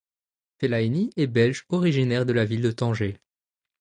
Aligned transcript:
Fellaini 0.57 1.11
est 1.15 1.27
belge 1.27 1.67
originaire 1.69 2.25
de 2.25 2.33
la 2.33 2.43
ville 2.43 2.63
de 2.63 2.71
Tanger. 2.71 3.17